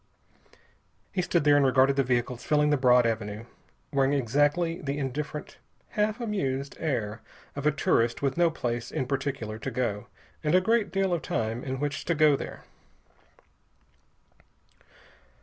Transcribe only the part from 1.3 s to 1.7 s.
there and